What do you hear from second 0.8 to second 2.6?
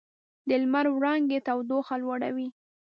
وړانګې تودوخه لوړوي.